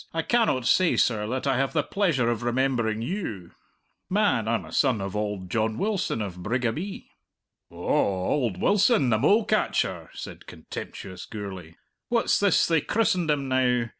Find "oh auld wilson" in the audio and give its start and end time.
7.69-9.11